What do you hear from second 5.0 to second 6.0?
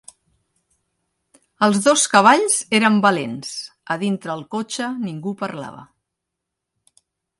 ningú parlava